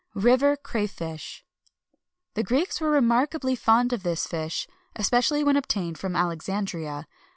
[0.15, 1.45] [XXI 264] RIVER CRAYFISH.
[2.33, 7.05] The Greeks were remarkably fond of this fish,[XXI 265] especially when obtained from Alexandria.